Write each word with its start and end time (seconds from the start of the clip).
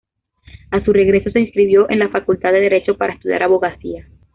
A 0.71 0.83
su 0.83 0.93
regreso, 0.93 1.29
se 1.29 1.39
inscribió 1.41 1.87
en 1.87 1.99
la 1.99 2.09
Facultad 2.09 2.51
de 2.53 2.59
Derecho 2.61 2.97
para 2.97 3.13
estudiar 3.13 3.43
abogacía. 3.43 4.07